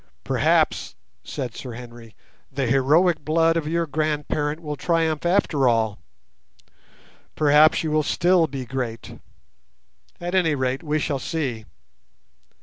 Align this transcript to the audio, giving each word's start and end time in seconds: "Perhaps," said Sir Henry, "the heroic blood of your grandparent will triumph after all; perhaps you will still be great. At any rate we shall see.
"Perhaps," 0.23 0.95
said 1.23 1.53
Sir 1.53 1.73
Henry, 1.73 2.15
"the 2.51 2.65
heroic 2.65 3.23
blood 3.23 3.55
of 3.55 3.67
your 3.67 3.85
grandparent 3.85 4.59
will 4.59 4.75
triumph 4.75 5.27
after 5.27 5.67
all; 5.69 5.99
perhaps 7.35 7.83
you 7.83 7.91
will 7.91 8.01
still 8.01 8.47
be 8.47 8.65
great. 8.65 9.19
At 10.19 10.33
any 10.33 10.55
rate 10.55 10.81
we 10.81 10.97
shall 10.97 11.19
see. 11.19 11.65